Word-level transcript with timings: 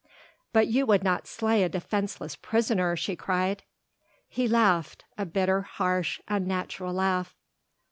"But 0.51 0.65
you 0.65 0.87
would 0.87 1.03
not 1.03 1.27
slay 1.27 1.61
a 1.61 1.69
defenceless 1.69 2.35
prisoner," 2.35 2.95
she 2.97 3.15
cried. 3.15 3.61
He 4.27 4.47
laughed, 4.47 5.05
a 5.15 5.27
bitter, 5.27 5.61
harsh, 5.61 6.19
unnatural 6.27 6.95
laugh. 6.95 7.35